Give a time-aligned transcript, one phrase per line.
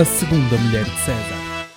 [0.00, 1.68] A Segunda Mulher de César.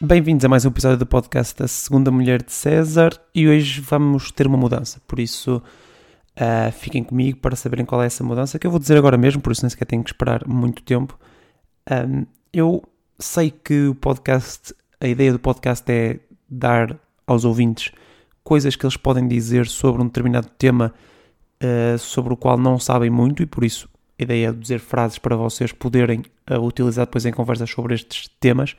[0.00, 4.30] Bem-vindos a mais um episódio do podcast A Segunda Mulher de César e hoje vamos
[4.30, 8.66] ter uma mudança, por isso uh, fiquem comigo para saberem qual é essa mudança que
[8.66, 11.18] eu vou dizer agora mesmo, por isso nem sequer tenho que esperar muito tempo.
[11.90, 12.24] Um,
[12.54, 12.82] eu
[13.18, 17.92] sei que o podcast, a ideia do podcast é dar aos ouvintes
[18.42, 20.94] coisas que eles podem dizer sobre um determinado tema
[21.62, 25.18] uh, sobre o qual não sabem muito e por isso a ideia é dizer frases
[25.18, 28.76] para vocês poderem uh, utilizar depois em conversas sobre estes temas,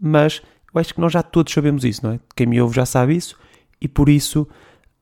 [0.00, 0.42] mas
[0.74, 2.20] eu acho que nós já todos sabemos isso, não é?
[2.34, 3.38] Quem me ouve já sabe isso
[3.80, 4.46] e por isso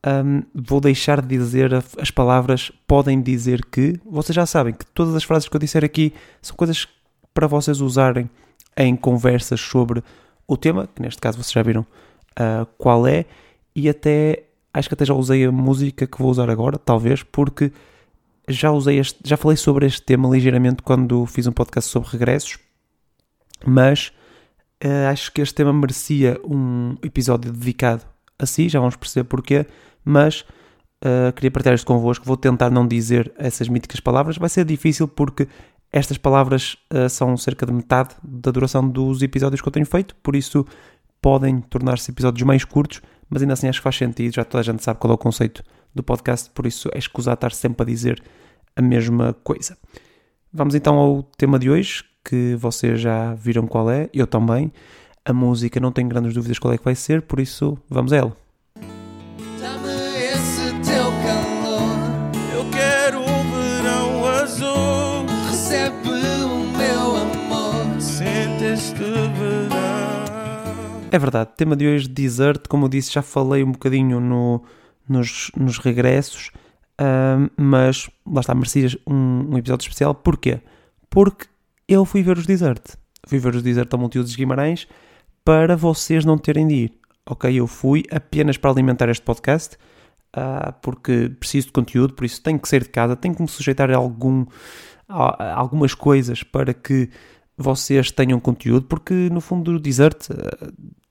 [0.06, 4.00] um, vou deixar de dizer as palavras podem dizer que.
[4.04, 6.88] Vocês já sabem que todas as frases que eu disser aqui são coisas
[7.32, 8.28] para vocês usarem
[8.76, 10.02] em conversas sobre
[10.46, 13.26] o tema, que neste caso vocês já viram uh, qual é,
[13.74, 17.72] e até acho que até já usei a música que vou usar agora, talvez, porque
[18.52, 22.58] já usei este, já falei sobre este tema ligeiramente quando fiz um podcast sobre regressos,
[23.64, 24.12] mas
[24.84, 28.04] uh, acho que este tema merecia um episódio dedicado
[28.38, 29.66] a si, já vamos perceber porquê,
[30.04, 30.44] mas
[31.04, 35.06] uh, queria partilhar isto convosco, vou tentar não dizer essas míticas palavras, vai ser difícil
[35.06, 35.48] porque
[35.92, 40.14] estas palavras uh, são cerca de metade da duração dos episódios que eu tenho feito,
[40.16, 40.66] por isso
[41.20, 44.64] podem tornar-se episódios mais curtos, mas ainda assim acho que faz sentido, já toda a
[44.64, 45.62] gente sabe qual é o conceito
[45.94, 48.22] do podcast, por isso é escusar estar sempre a dizer
[48.76, 49.78] a mesma coisa.
[50.52, 54.72] Vamos então ao tema de hoje, que vocês já viram qual é, eu também.
[55.24, 58.16] A música não tenho grandes dúvidas qual é que vai ser, por isso vamos a
[58.16, 58.49] ela.
[71.12, 74.62] É verdade, tema de hoje, Desert, como eu disse, já falei um bocadinho no,
[75.08, 76.52] nos, nos regressos,
[76.96, 80.14] ahm, mas lá está, merecia um, um episódio especial.
[80.14, 80.60] Porquê?
[81.10, 81.46] Porque
[81.88, 82.94] eu fui ver os Desert.
[83.26, 84.86] Fui ver os Desert ao dos Guimarães
[85.44, 86.92] para vocês não terem de ir.
[87.28, 89.76] Ok, eu fui apenas para alimentar este podcast,
[90.32, 93.48] ah, porque preciso de conteúdo, por isso tenho que sair de casa, tenho que me
[93.48, 94.46] sujeitar a, algum,
[95.08, 97.10] a, a algumas coisas para que
[97.56, 100.70] vocês tenham conteúdo, porque no fundo o Desert, ah,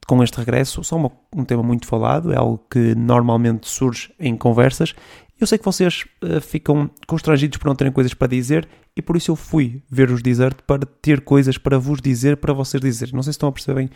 [0.10, 4.96] com este regresso, são um tema muito falado, é algo que normalmente surge em conversas.
[5.40, 9.16] Eu sei que vocês ah, ficam constrangidos por não terem coisas para dizer e por
[9.16, 13.14] isso eu fui ver os Desert para ter coisas para vos dizer, para vocês dizerem.
[13.14, 13.90] Não sei se estão a perceber bem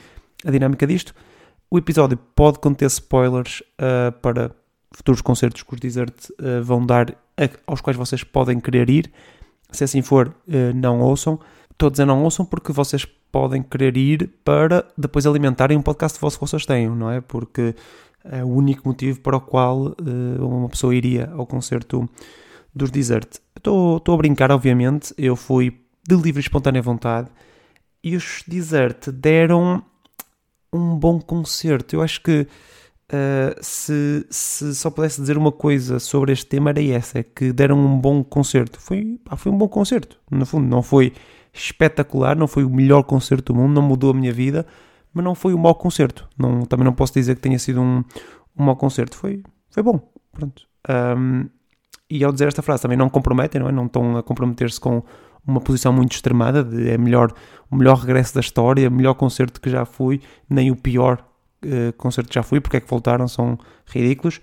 [0.46, 1.16] a dinâmica disto.
[1.72, 4.51] O episódio pode conter spoilers ah, para
[4.94, 9.12] futuros concertos que os Desert ah, vão dar, a- aos quais vocês podem querer ir.
[9.72, 10.31] Se assim for,
[10.75, 11.40] não ouçam.
[11.74, 16.20] Estou a dizer não ouçam porque vocês podem querer ir para depois alimentarem um podcast
[16.20, 17.20] vosso que vocês tenham, não é?
[17.20, 17.76] Porque
[18.24, 22.08] é o único motivo para o qual ah, uma pessoa iria ao concerto
[22.74, 23.40] dos Desert.
[23.56, 25.14] Estou estou a brincar, obviamente.
[25.18, 27.30] Eu fui de livre e espontânea vontade
[28.04, 29.84] e os Desert deram
[30.72, 31.96] um bom concerto.
[31.96, 36.84] Eu acho que uh, se, se só pudesse dizer uma coisa sobre este tema era
[36.84, 38.80] essa, é que deram um bom concerto.
[38.80, 40.68] Foi, pá, foi um bom concerto, no fundo.
[40.68, 41.14] Não foi
[41.53, 44.66] espetacular, não foi o melhor concerto do mundo, não mudou a minha vida,
[45.14, 46.28] mas não foi um mau concerto.
[46.38, 48.03] Não, também não posso dizer que tenha sido um,
[48.58, 49.16] um mau concerto.
[49.16, 50.00] Foi, foi bom,
[50.31, 50.63] pronto.
[50.90, 51.47] Um,
[52.09, 53.72] e ao dizer esta frase também não comprometem, não é?
[53.72, 55.03] Não estão a comprometer-se com
[55.46, 57.34] uma posição muito extremada de é melhor,
[57.69, 61.24] o melhor regresso da história, melhor concerto que já fui, nem o pior
[61.62, 64.42] eh, concerto que já fui, porque é que voltaram, são ridículos.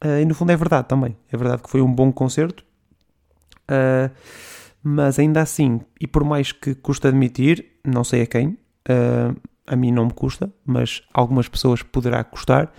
[0.00, 1.16] Eh, e no fundo é verdade também.
[1.30, 2.64] É verdade que foi um bom concerto.
[3.68, 4.10] Eh,
[4.82, 8.58] mas ainda assim, e por mais que custa admitir, não sei a quem,
[8.88, 9.34] eh,
[9.66, 12.72] a mim não me custa, mas algumas pessoas poderá custar,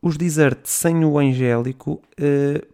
[0.00, 2.64] os Desert sem o Angélico eh,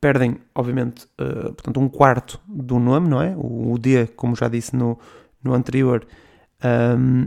[0.00, 3.34] perdem, obviamente, eh, portanto, um quarto do nome, não é?
[3.36, 4.98] O, o D, como já disse no,
[5.42, 6.06] no anterior,
[6.62, 7.26] ahm,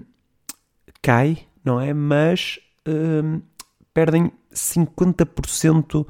[1.01, 1.93] cai, não é?
[1.93, 3.39] Mas ahm,
[3.93, 6.05] perdem 50%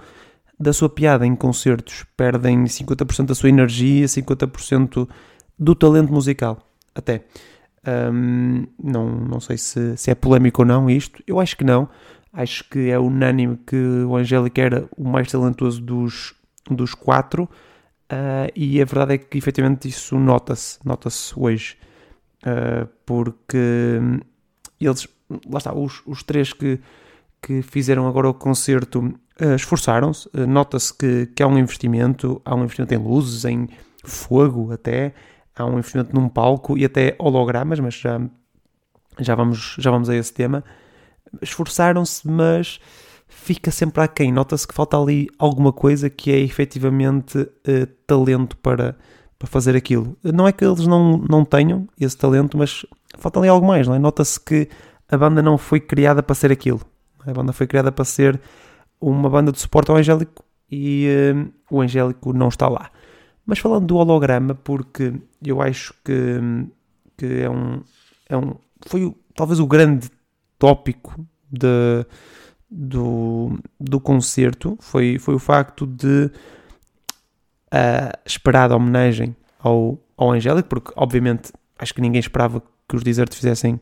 [0.59, 5.07] da sua piada em concertos, perdem 50% da sua energia, 50%
[5.57, 6.59] do talento musical,
[6.93, 7.23] até.
[7.85, 11.87] Ahm, não, não sei se, se é polémico ou não isto, eu acho que não.
[12.33, 16.35] Acho que é unânime que o Angélico era o mais talentoso dos,
[16.69, 17.49] dos quatro,
[18.09, 21.77] ah, e a verdade é que efetivamente isso nota-se, nota-se hoje,
[22.43, 24.19] Ah, porque hum,
[24.79, 25.07] eles,
[25.49, 26.79] lá está, os, os três que,
[27.41, 32.53] que fizeram agora o concerto ah, esforçaram-se, Ah, nota-se que, que há um investimento, há
[32.55, 33.69] um investimento em luzes, em
[34.03, 35.13] fogo até,
[35.55, 38.19] há um investimento num palco e até hologramas, mas já,
[39.19, 40.63] já, vamos, já vamos a esse tema.
[41.41, 42.79] Esforçaram-se, mas
[43.27, 44.31] fica sempre aquém.
[44.31, 48.97] Nota-se que falta ali alguma coisa que é efetivamente eh, talento para,
[49.37, 50.17] para fazer aquilo.
[50.23, 52.85] Não é que eles não, não tenham esse talento, mas
[53.17, 53.99] falta ali algo mais, não é?
[53.99, 54.67] Nota-se que
[55.09, 56.81] a banda não foi criada para ser aquilo.
[57.25, 58.39] A banda foi criada para ser
[58.99, 62.91] uma banda de suporte ao Angélico e eh, o Angélico não está lá.
[63.45, 65.13] Mas falando do holograma, porque
[65.43, 66.39] eu acho que,
[67.17, 67.81] que é um,
[68.27, 68.55] é um.
[68.85, 70.09] Foi talvez o grande
[70.57, 72.05] tópico de,
[72.69, 76.29] do, do concerto foi, foi o facto de
[77.71, 83.33] a esperada homenagem ao, ao Angélico, porque obviamente acho que ninguém esperava que os Desert
[83.33, 83.79] fizessem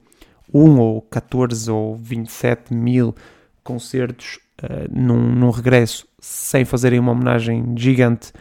[0.53, 3.15] 1 ou 14 ou 27 mil
[3.63, 8.31] concertos eh, num, num regresso sem fazerem uma homenagem gigante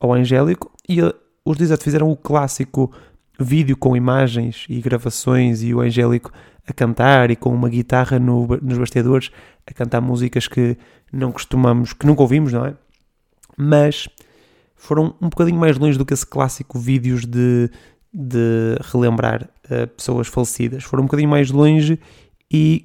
[0.00, 0.72] ao Angélico.
[0.88, 1.14] E eh,
[1.44, 2.92] os Desert fizeram o clássico
[3.38, 6.32] vídeo com imagens e gravações e o Angélico
[6.66, 9.30] a cantar e com uma guitarra no, nos bastidores
[9.66, 10.76] a cantar músicas que
[11.12, 12.74] não costumamos, que nunca ouvimos, não é?
[13.56, 14.08] Mas
[14.74, 17.70] foram um bocadinho mais longe do que esse clássico vídeos de,
[18.12, 20.84] de relembrar eh, pessoas falecidas.
[20.84, 21.98] Foram um bocadinho mais longe
[22.50, 22.84] e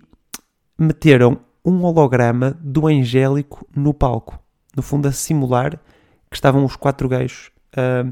[0.79, 4.39] meteram um holograma do Angélico no palco.
[4.75, 5.79] No fundo, a simular
[6.29, 8.05] que estavam os quatro gajos ah,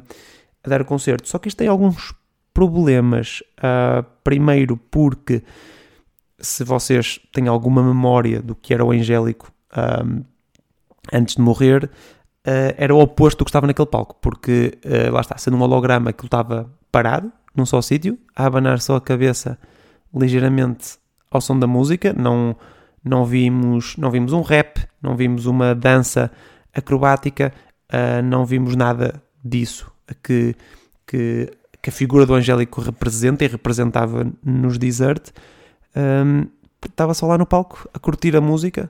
[0.64, 1.28] a dar o concerto.
[1.30, 2.14] Só que isto tem alguns
[2.54, 3.42] problemas.
[3.62, 5.44] Ah, primeiro, porque
[6.38, 9.52] se vocês têm alguma memória do que era o Angélico
[11.14, 11.90] antes de morrer,
[12.46, 15.62] ah, era o oposto do que estava naquele palco, porque ah, lá está, sendo um
[15.62, 19.60] holograma que estava parado num só sítio, a abanar só a cabeça
[20.16, 20.98] ligeiramente
[21.30, 22.56] ao som da música, não,
[23.04, 26.32] não, vimos, não vimos um rap, não vimos uma dança
[26.74, 27.54] acrobática,
[27.90, 29.92] ah, não vimos nada disso
[30.24, 30.56] que,
[31.06, 31.52] que,
[31.82, 35.32] que a figura do Angélico representa e representava nos Desert.
[35.94, 36.46] Ahm,
[36.86, 38.90] estava só lá no palco a curtir a música,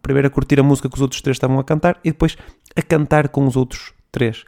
[0.00, 2.36] primeiro a curtir a música que os outros três estavam a cantar e depois
[2.76, 4.44] a cantar com os outros três.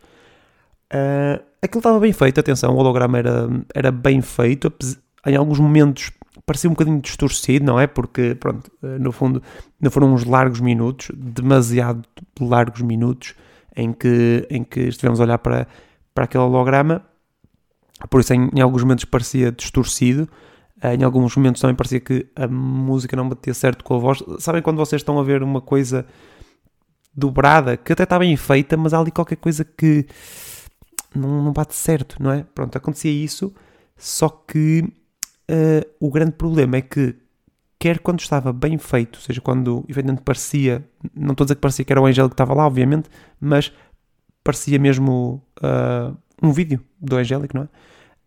[0.89, 4.73] Ah, aquilo estava bem feito, atenção, o holograma era, era bem feito,
[5.27, 6.11] em alguns momentos
[6.45, 7.87] parecia um bocadinho distorcido, não é?
[7.87, 9.41] Porque, pronto, eh, no fundo,
[9.81, 12.03] não foram uns largos minutos, demasiado
[12.41, 13.35] largos minutos,
[13.77, 15.69] em que, em que estivemos a olhar para,
[16.13, 17.03] para aquele holograma,
[18.11, 20.29] por isso em, em alguns momentos parecia distorcido,
[20.83, 24.23] eh, em alguns momentos também parecia que a música não batia certo com a voz.
[24.41, 26.05] Sabem quando vocês estão a ver uma coisa
[27.15, 30.07] dobrada, que até está bem feita, mas há ali qualquer coisa que
[31.19, 32.45] não, não bate certo, não é?
[32.55, 33.53] Pronto, acontecia isso,
[33.97, 34.85] só que
[35.49, 37.17] eh, o grande problema é que,
[37.79, 41.61] quer quando estava bem feito, ou seja, quando efetivamente parecia, não estou a dizer que
[41.61, 43.09] parecia que era o Angélico que estava lá, obviamente,
[43.41, 43.73] mas
[44.45, 46.13] parecia mesmo ah,
[46.43, 47.69] um vídeo do Angélico, não é?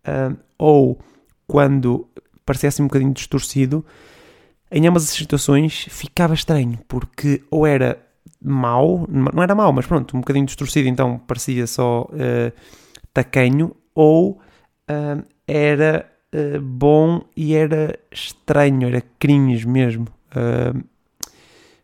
[0.04, 1.00] Ah, ou
[1.48, 2.08] quando
[2.46, 3.86] parecia assim um bocadinho distorcido,
[4.72, 8.05] em ambas as situações ficava estranho, porque ou era
[8.46, 12.52] mau, não era mau, mas pronto, um bocadinho distorcido, então parecia só eh,
[13.14, 14.40] tacanho, ou
[14.88, 20.08] ah, era eh, bom e era estranho, era cringe mesmo.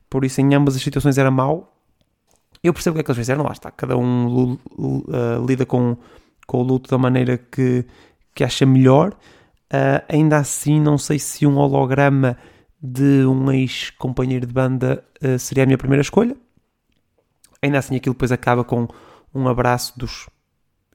[0.10, 1.74] Por isso, em ambas as situações era mau.
[2.62, 3.72] Eu percebo o que é que eles fizeram, lá está.
[3.72, 4.57] Cada um
[5.48, 5.96] lida com,
[6.46, 7.86] com o luto da maneira que,
[8.36, 9.14] que acha melhor.
[10.10, 12.38] Ainda assim, não sei se um holograma
[12.84, 16.35] de um ex-companheiro de banda ah, seria a minha primeira escolha.
[17.63, 18.87] Ainda assim, aquilo depois acaba com
[19.33, 20.30] um abraço dos.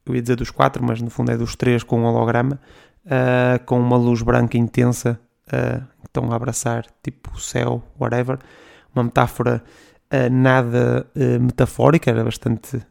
[0.05, 2.59] Eu ia dizer dos quatro, mas no fundo é dos três com um holograma,
[3.05, 8.37] ah, com uma luz branca intensa, que estão a abraçar, tipo o céu, whatever.
[8.93, 9.63] Uma metáfora
[10.09, 11.07] ah, nada
[11.41, 12.81] metafórica, era bastante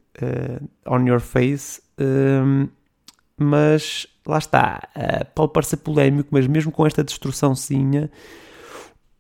[0.87, 1.83] on your face,
[3.39, 4.89] mas lá está,
[5.35, 8.11] pode parecer polémico, mas mesmo com esta destruçãozinha,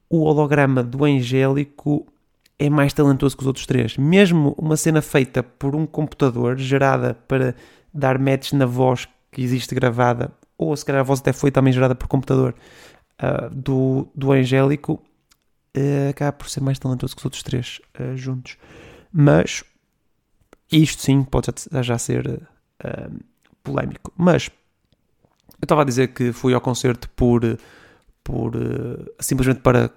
[0.09, 2.07] o holograma do Angélico
[2.59, 3.97] é mais talentoso que os outros três.
[3.97, 7.55] Mesmo uma cena feita por um computador, gerada para
[7.93, 11.73] dar match na voz que existe gravada, ou se calhar a voz até foi também
[11.73, 12.55] gerada por computador,
[13.19, 15.03] ah, do, do Angélico,
[15.77, 18.57] ah, acaba por ser mais talentoso que os outros três ah, juntos.
[19.13, 19.63] Mas
[20.73, 22.41] isto sim pode já, já ser
[22.83, 23.11] ah,
[23.63, 24.13] polémico.
[24.17, 24.51] Mas
[25.61, 27.43] eu estava a dizer que fui ao concerto por,
[28.25, 28.53] por
[29.21, 29.91] simplesmente para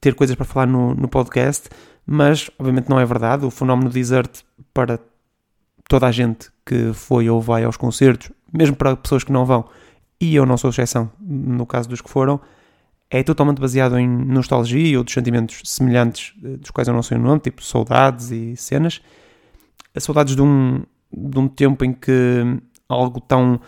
[0.00, 1.68] ter coisas para falar no, no podcast,
[2.10, 3.44] mas obviamente não é verdade.
[3.44, 4.40] O fenómeno Desert
[4.72, 4.98] para
[5.86, 9.68] toda a gente que foi ou vai aos concertos, mesmo para pessoas que não vão,
[10.18, 12.40] e eu não sou exceção no caso dos que foram,
[13.10, 17.18] é totalmente baseado em nostalgia e outros sentimentos semelhantes, eh, dos quais eu não sei
[17.18, 19.02] o nome, tipo saudades e cenas.
[19.98, 22.42] Saudades de um, de um tempo em que
[22.88, 23.60] algo tão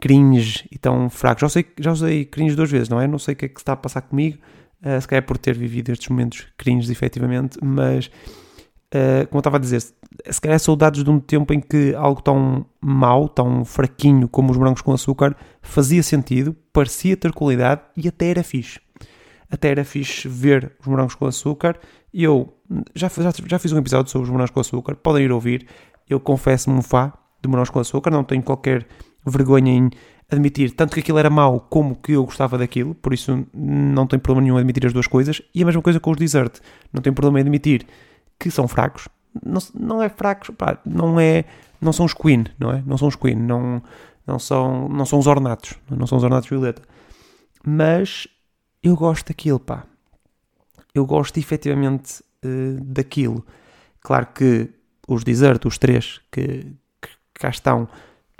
[0.00, 1.40] cringe e tão fraco.
[1.40, 3.06] Já, sei, já usei cringe duas vezes, não é?
[3.06, 4.38] Não sei o que é que está a passar comigo.
[4.84, 9.56] Uh, se calhar por ter vivido estes momentos cringes, efetivamente, mas uh, como eu estava
[9.56, 14.28] a dizer, se calhar saudades de um tempo em que algo tão mau, tão fraquinho
[14.28, 18.78] como os morangos com açúcar fazia sentido, parecia ter qualidade e até era fixe.
[19.50, 21.78] Até era fixe ver os morangos com açúcar.
[22.12, 22.54] Eu
[22.94, 25.66] já, já, já fiz um episódio sobre os morangos com açúcar, podem ir ouvir.
[26.08, 27.12] Eu confesso-me um fã
[27.42, 28.86] de morangos com açúcar, não tenho qualquer
[29.26, 29.90] vergonha em
[30.30, 34.20] admitir tanto que aquilo era mau como que eu gostava daquilo, por isso não tenho
[34.20, 35.42] problema nenhum em admitir as duas coisas.
[35.54, 36.60] E a mesma coisa com os dessert,
[36.92, 37.86] não tenho problema em admitir
[38.38, 39.08] que são fracos.
[39.44, 41.44] Não, não é fracos, pá, não é,
[41.80, 42.82] não são os Queen, não é?
[42.86, 43.82] Não são os Queen, não,
[44.26, 46.82] não são, não são os ornatos, não são os ornatos violeta.
[47.66, 48.28] Mas
[48.82, 49.84] eu gosto daquilo, pá.
[50.94, 53.44] Eu gosto efetivamente uh, daquilo.
[54.00, 54.70] Claro que
[55.08, 57.88] os desert, os três que, que cá estão,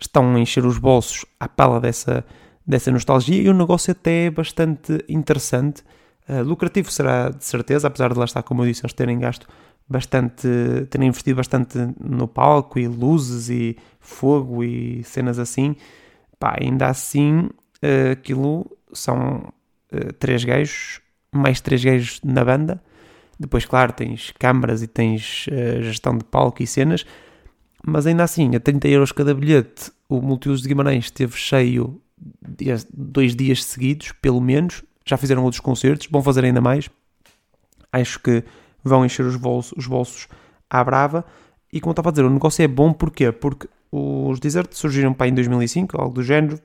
[0.01, 2.25] estão a encher os bolsos à pala dessa,
[2.67, 5.83] dessa nostalgia e o negócio até é bastante interessante.
[6.29, 9.47] Uh, lucrativo será de certeza, apesar de lá estar, como eu disse, eles terem gasto
[9.87, 10.49] bastante,
[10.91, 15.77] terem investido bastante no palco e luzes e fogo e cenas assim.
[16.39, 17.51] Pá, ainda assim,
[17.83, 19.53] uh, aquilo são
[19.93, 22.83] uh, três gajos, mais três gajos na banda.
[23.39, 25.47] Depois, claro, tens câmaras e tens
[25.81, 27.05] gestão de palco e cenas
[27.87, 32.01] mas ainda assim, a 30 euros cada bilhete, o Multiuso de Guimarães esteve cheio
[32.93, 34.83] dois dias seguidos, pelo menos.
[35.05, 36.89] Já fizeram outros concertos, vão fazer ainda mais.
[37.93, 38.43] Acho que
[38.83, 40.29] vão encher os bolsos, os bolsos
[40.69, 41.25] à brava.
[41.73, 43.31] E como estava a dizer, o negócio é bom porquê?
[43.31, 46.59] Porque os Desert surgiram para em 2005, algo do género,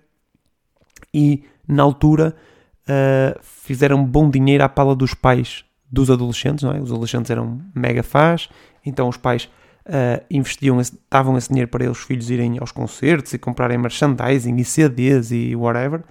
[1.14, 2.36] e na altura
[2.84, 6.80] uh, fizeram bom dinheiro à pala dos pais dos adolescentes, não é?
[6.80, 8.50] Os adolescentes eram mega fãs,
[8.86, 9.50] então os pais
[9.86, 14.56] uh, investiam, esse, davam esse dinheiro para os filhos irem aos concertos e comprarem merchandising
[14.58, 16.04] e CDs e whatever.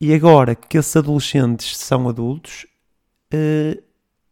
[0.00, 2.66] E agora que esses adolescentes são adultos,
[3.32, 3.82] uh,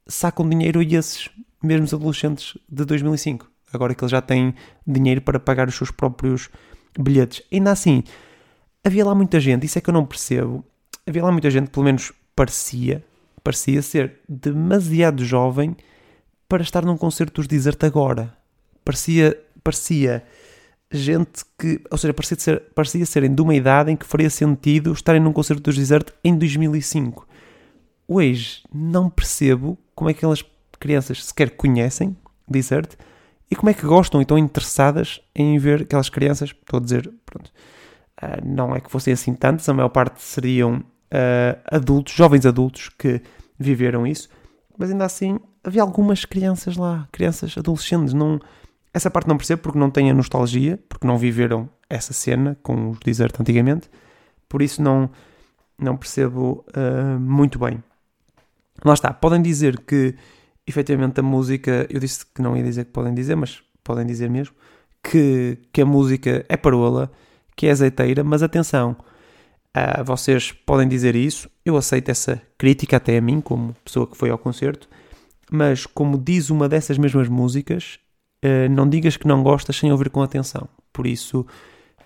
[0.07, 1.31] sacam dinheiro a esses
[1.62, 3.50] mesmos adolescentes de 2005.
[3.73, 4.54] Agora que eles já têm
[4.87, 6.49] dinheiro para pagar os seus próprios
[6.99, 7.43] bilhetes.
[7.52, 8.04] Ainda assim,
[8.85, 10.64] havia lá muita gente, isso é que eu não percebo.
[11.07, 13.04] Havia lá muita gente, pelo menos parecia,
[13.43, 15.76] parecia ser demasiado jovem
[16.49, 18.37] para estar num concerto dos Desert agora.
[18.85, 20.25] Parecia, parecia
[20.91, 24.93] gente que, ou seja, parecia, ser, parecia serem de uma idade em que faria sentido
[24.93, 27.27] estarem num concerto dos Desert em 2005.
[28.07, 30.45] Hoje não percebo como é que aquelas
[30.79, 32.95] crianças sequer conhecem Desert
[33.51, 36.51] e como é que gostam e estão interessadas em ver aquelas crianças.
[36.51, 37.51] Estou a dizer, pronto,
[38.23, 42.91] uh, não é que fossem assim tantos, a maior parte seriam uh, adultos, jovens adultos
[42.91, 43.23] que
[43.59, 44.29] viveram isso,
[44.77, 48.38] mas ainda assim havia algumas crianças lá, crianças, adolescentes, não...
[48.92, 52.90] Essa parte não percebo porque não têm a nostalgia, porque não viveram essa cena com
[52.90, 53.90] os Desert antigamente,
[54.49, 55.11] por isso não,
[55.76, 57.83] não percebo uh, muito bem.
[58.85, 60.14] Lá está, podem dizer que
[60.66, 64.30] efetivamente a música, eu disse que não ia dizer que podem dizer, mas podem dizer
[64.30, 64.54] mesmo,
[65.02, 67.11] que, que a música é parola,
[67.56, 68.97] que é azeiteira, mas atenção,
[69.76, 74.16] uh, vocês podem dizer isso, eu aceito essa crítica até a mim, como pessoa que
[74.16, 74.88] foi ao concerto,
[75.51, 77.99] mas como diz uma dessas mesmas músicas,
[78.45, 80.69] uh, não digas que não gostas sem ouvir com atenção.
[80.93, 81.47] Por isso,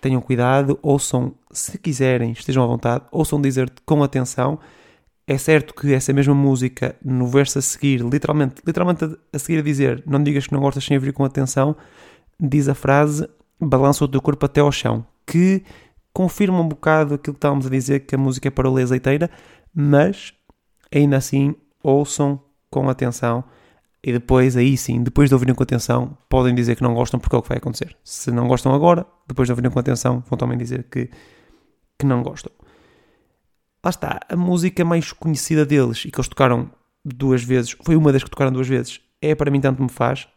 [0.00, 4.58] tenham cuidado, ouçam, se quiserem, estejam à vontade, ouçam dizer com atenção.
[5.26, 9.62] É certo que essa mesma música, no verso a seguir, literalmente, literalmente a seguir a
[9.62, 11.76] dizer não digas que não gostas sem ouvir com atenção,
[12.40, 13.28] diz a frase
[13.60, 15.62] balança o teu corpo até ao chão, que
[16.12, 19.30] confirma um bocado aquilo que estávamos a dizer, que a música é para o azeiteira,
[19.74, 20.32] mas
[20.92, 23.44] ainda assim ouçam com atenção
[24.02, 27.34] e depois, aí sim, depois de ouvirem com atenção, podem dizer que não gostam porque
[27.34, 27.96] é o que vai acontecer.
[28.04, 31.10] Se não gostam agora, depois de ouvirem com atenção, vão também dizer que,
[31.98, 32.52] que não gostam.
[33.84, 36.70] Lá está, a música mais conhecida deles e que eles tocaram
[37.04, 40.28] duas vezes, foi uma das que tocaram duas vezes, é Para Mim Tanto Me Faz.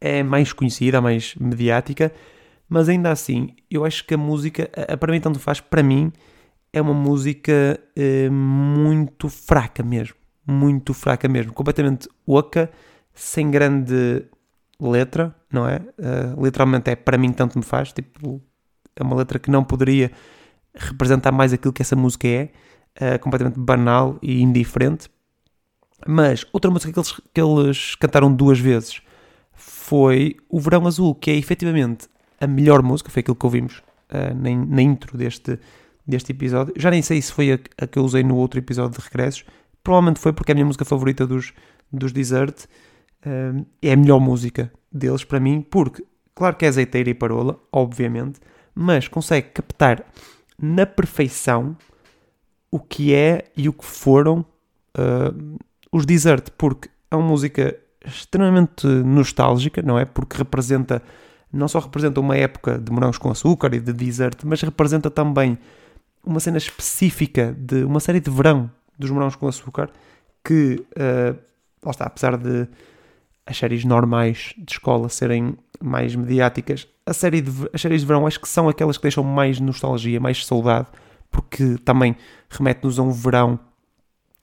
[0.00, 2.12] É mais conhecida, mais mediática,
[2.68, 6.12] mas ainda assim, eu acho que a música, a Para Mim Tanto Faz, para mim,
[6.72, 12.70] é uma música eh, muito fraca mesmo muito fraca mesmo, completamente oca,
[13.14, 14.24] sem grande
[14.78, 15.80] letra, não é?
[15.98, 18.40] Uh, literalmente é para mim tanto me faz, tipo,
[18.94, 20.10] é uma letra que não poderia
[20.74, 22.50] representar mais aquilo que essa música é,
[23.00, 25.10] uh, completamente banal e indiferente.
[26.06, 29.00] Mas outra música que eles, que eles cantaram duas vezes
[29.54, 32.06] foi O Verão Azul, que é efetivamente
[32.38, 33.78] a melhor música, foi aquilo que ouvimos
[34.10, 35.58] uh, na, na intro deste,
[36.06, 36.74] deste episódio.
[36.76, 39.44] Já nem sei se foi a, a que eu usei no outro episódio de regressos,
[39.86, 41.52] Provavelmente foi porque é a minha música favorita dos,
[41.92, 42.64] dos Desert.
[43.80, 48.40] É a melhor música deles para mim, porque, claro que é azeiteira e parola, obviamente,
[48.74, 50.04] mas consegue captar
[50.60, 51.76] na perfeição
[52.68, 54.44] o que é e o que foram
[54.98, 55.56] uh,
[55.92, 60.04] os Desert, porque é uma música extremamente nostálgica, não é?
[60.04, 61.00] Porque representa,
[61.52, 65.56] não só representa uma época de morangos com açúcar e de dessert, mas representa também
[66.24, 69.90] uma cena específica de uma série de verão dos morangos com açúcar
[70.44, 72.68] que, uh, está, apesar de
[73.44, 78.26] as séries normais de escola serem mais mediáticas, a série de, as séries de verão
[78.26, 80.88] acho que são aquelas que deixam mais nostalgia, mais saudade,
[81.30, 82.16] porque também
[82.50, 83.58] remete-nos a um verão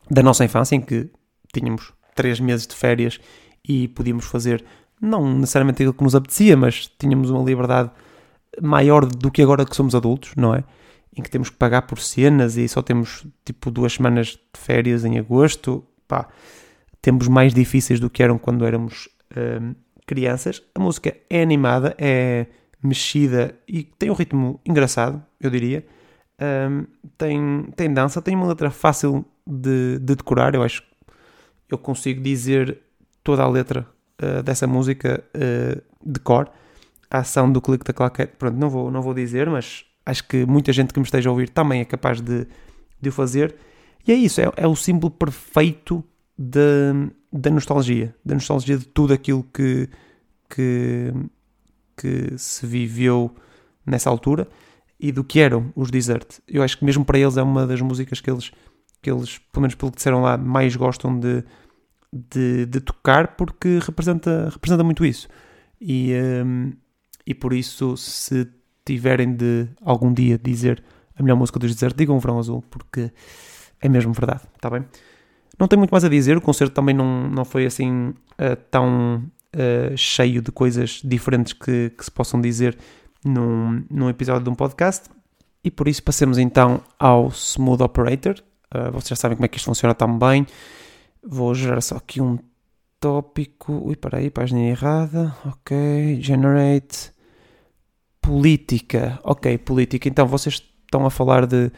[0.10, 1.10] da nossa infância em que
[1.54, 3.20] tínhamos três meses de férias
[3.68, 4.64] e podíamos fazer
[5.02, 7.92] não necessariamente aquilo que nos apetecia, mas tínhamos uma liberdade
[8.62, 10.64] maior do que agora que somos adultos, não é?
[11.16, 15.06] Em que temos que pagar por cenas e só temos tipo duas semanas de férias
[15.06, 16.28] em agosto, pá,
[17.02, 19.76] tempos mais difíceis do que eram quando éramos hum,
[20.08, 20.62] crianças.
[20.74, 22.48] A música é animada, é
[22.82, 25.86] mexida e tem um ritmo engraçado, eu diria.
[26.42, 26.86] Hum,
[27.18, 32.22] tem, tem dança, tem uma letra fácil de, de decorar, eu acho que eu consigo
[32.22, 32.80] dizer
[33.24, 33.88] toda a letra
[34.22, 36.50] uh, dessa música uh, de cor.
[37.10, 40.46] A ação do clique da claquete, pronto, não vou, não vou dizer, mas acho que
[40.46, 42.48] muita gente que me esteja a ouvir também é capaz de,
[43.02, 43.56] de o fazer.
[44.08, 46.04] E é isso, é, é o símbolo perfeito
[46.38, 46.60] da,
[47.32, 49.90] da nostalgia, da nostalgia de tudo aquilo que,
[50.50, 51.14] que,
[51.96, 53.34] que se viveu
[53.86, 54.48] nessa altura
[55.00, 56.40] e do que eram os Desert.
[56.48, 58.52] Eu acho que mesmo para eles é uma das músicas que eles,
[59.02, 61.44] que eles pelo menos pelo que disseram lá, mais gostam de,
[62.12, 65.28] de, de tocar porque representa, representa muito isso.
[65.80, 66.14] E,
[66.46, 66.72] um,
[67.26, 68.48] e por isso, se
[68.86, 70.84] tiverem de algum dia dizer
[71.18, 73.12] a melhor música dos Desert, digam o Verão Azul, porque
[73.82, 74.86] é mesmo verdade, está bem?
[75.60, 79.24] Não tenho muito mais a dizer, o concerto também não, não foi assim uh, tão
[79.56, 82.78] uh, cheio de coisas diferentes que, que se possam dizer
[83.24, 85.10] num, num episódio de um podcast.
[85.64, 88.36] E por isso passemos então ao Smooth Operator.
[88.74, 90.46] Uh, vocês já sabem como é que isto funciona também.
[91.24, 92.38] Vou gerar só aqui um
[93.00, 93.74] tópico.
[93.86, 95.34] Ui, peraí, página errada.
[95.46, 97.13] Ok, generate.
[98.24, 99.20] Política.
[99.24, 100.08] Ok, política.
[100.08, 101.70] Então vocês estão a falar de,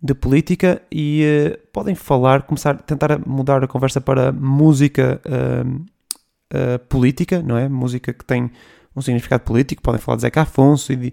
[0.00, 7.42] de política e uh, podem falar, começar, tentar mudar a conversa para música uh, política,
[7.42, 7.68] não é?
[7.68, 8.50] Música que tem
[8.94, 9.82] um significado político.
[9.82, 11.12] Podem falar de Zeca Afonso e, de, e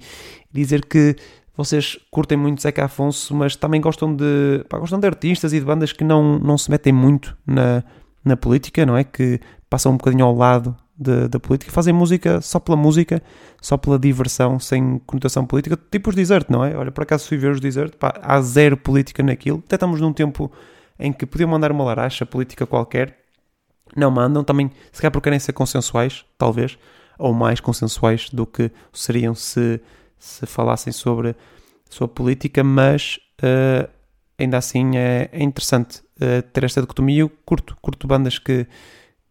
[0.53, 1.15] dizer que
[1.55, 5.65] vocês curtem muito Zeca Afonso, mas também gostam de, pá, gostam de artistas e de
[5.65, 7.83] bandas que não, não se metem muito na,
[8.25, 9.05] na política, não é?
[9.05, 13.21] Que passam um bocadinho ao lado de, da política, fazem música só pela música,
[13.61, 16.75] só pela diversão, sem conotação política, tipo os Desert, não é?
[16.75, 20.13] Olha, por acaso fui ver os Desert, pá, há zero política naquilo, até estamos num
[20.13, 20.51] tempo
[20.99, 23.17] em que podiam mandar uma laracha política qualquer,
[23.95, 26.77] não mandam, também, se calhar porque querem ser consensuais, talvez,
[27.17, 29.81] ou mais consensuais do que seriam se
[30.21, 31.35] se falassem sobre,
[31.89, 33.89] sobre política, mas uh,
[34.37, 37.21] ainda assim é, é interessante uh, ter esta dicotomia.
[37.21, 38.67] Eu curto, curto bandas que,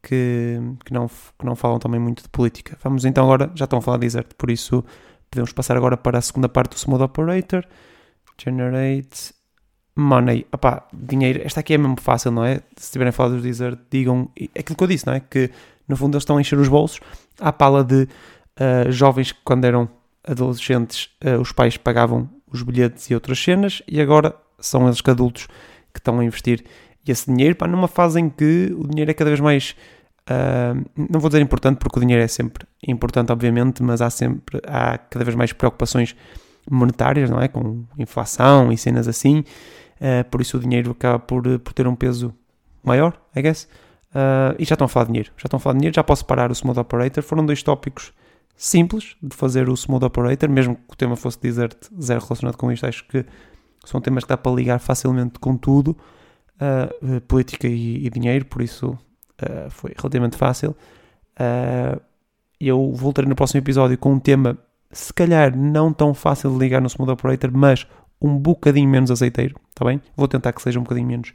[0.02, 2.76] que, que, não, que não falam também muito de política.
[2.82, 4.84] Vamos então agora, já estão a falar de Desert, por isso
[5.30, 7.64] podemos passar agora para a segunda parte do Smooth Operator.
[8.42, 9.34] Generate
[9.94, 10.46] money.
[10.52, 11.42] Opá, dinheiro.
[11.44, 12.56] Esta aqui é mesmo fácil, não é?
[12.76, 14.30] Se estiverem a falar do Desert, digam.
[14.36, 15.20] É aquilo que eu disse, não é?
[15.20, 15.50] Que
[15.86, 17.00] no fundo eles estão a encher os bolsos
[17.38, 19.88] à pala de uh, jovens que quando eram
[20.26, 25.10] adolescentes uh, os pais pagavam os bilhetes e outras cenas e agora são eles que
[25.10, 25.46] adultos
[25.92, 26.64] que estão a investir
[27.06, 29.74] esse dinheiro pá, numa fase em que o dinheiro é cada vez mais
[30.28, 34.60] uh, não vou dizer importante porque o dinheiro é sempre importante obviamente mas há sempre
[34.66, 36.14] há cada vez mais preocupações
[36.70, 37.48] monetárias não é?
[37.48, 39.44] Com inflação e cenas assim.
[40.00, 42.34] Uh, por isso o dinheiro acaba por, por ter um peso
[42.82, 43.68] maior I guess.
[44.10, 46.02] Uh, e já estão a falar de dinheiro já estão a falar de dinheiro já
[46.02, 47.22] posso parar o smooth operator.
[47.22, 48.12] Foram dois tópicos
[48.60, 52.70] simples de fazer o Smooth Operator, mesmo que o tema fosse Desert zero relacionado com
[52.70, 53.24] isto, acho que
[53.86, 55.96] são temas que dá para ligar facilmente com tudo,
[56.60, 60.76] uh, política e, e, dinheiro, por isso uh, foi relativamente fácil.
[61.38, 62.00] Uh,
[62.60, 64.58] eu voltarei no próximo episódio com um tema,
[64.90, 67.86] se calhar não tão fácil de ligar no Smooth Operator, mas
[68.20, 70.00] um bocadinho menos azeiteiro, está bem?
[70.14, 71.32] Vou tentar que seja um bocadinho menos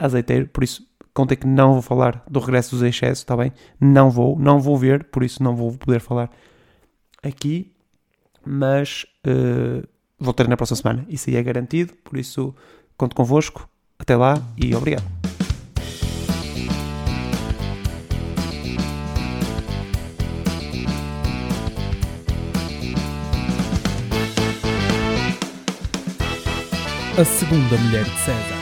[0.00, 0.82] azeiteiro, por isso
[1.16, 3.50] Contei que não vou falar do regresso dos excessos, está bem?
[3.80, 6.30] Não vou, não vou ver, por isso não vou poder falar
[7.22, 7.72] aqui,
[8.44, 11.06] mas uh, vou ter na próxima semana.
[11.08, 12.54] Isso aí é garantido, por isso
[12.98, 13.66] conto convosco.
[13.98, 15.04] Até lá e obrigado.
[27.18, 28.55] A segunda mulher de César.